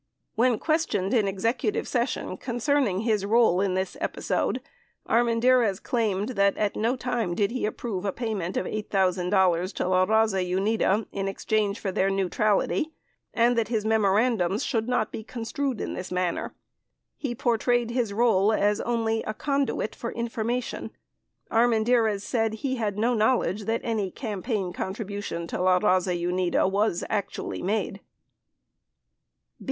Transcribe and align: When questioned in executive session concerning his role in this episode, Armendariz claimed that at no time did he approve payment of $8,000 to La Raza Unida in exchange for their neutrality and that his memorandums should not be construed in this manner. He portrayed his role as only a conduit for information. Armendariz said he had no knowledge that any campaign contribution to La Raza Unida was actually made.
When 0.33 0.57
questioned 0.57 1.13
in 1.13 1.27
executive 1.27 1.87
session 1.87 2.35
concerning 2.37 3.01
his 3.01 3.23
role 3.23 3.61
in 3.61 3.75
this 3.75 3.95
episode, 4.01 4.59
Armendariz 5.07 5.79
claimed 5.79 6.29
that 6.29 6.57
at 6.57 6.75
no 6.75 6.95
time 6.95 7.35
did 7.35 7.51
he 7.51 7.67
approve 7.67 8.15
payment 8.15 8.57
of 8.57 8.65
$8,000 8.65 9.73
to 9.75 9.87
La 9.87 10.07
Raza 10.07 10.43
Unida 10.43 11.05
in 11.11 11.27
exchange 11.27 11.79
for 11.79 11.91
their 11.91 12.09
neutrality 12.09 12.93
and 13.31 13.55
that 13.55 13.67
his 13.67 13.85
memorandums 13.85 14.65
should 14.65 14.87
not 14.87 15.11
be 15.11 15.23
construed 15.23 15.79
in 15.79 15.93
this 15.93 16.11
manner. 16.11 16.55
He 17.15 17.35
portrayed 17.35 17.91
his 17.91 18.11
role 18.11 18.51
as 18.51 18.81
only 18.81 19.21
a 19.27 19.35
conduit 19.35 19.93
for 19.95 20.11
information. 20.13 20.89
Armendariz 21.51 22.21
said 22.23 22.55
he 22.55 22.77
had 22.77 22.97
no 22.97 23.13
knowledge 23.13 23.65
that 23.65 23.81
any 23.83 24.09
campaign 24.09 24.73
contribution 24.73 25.45
to 25.45 25.61
La 25.61 25.77
Raza 25.79 26.19
Unida 26.19 26.67
was 26.67 27.03
actually 27.07 27.61
made. 27.61 27.99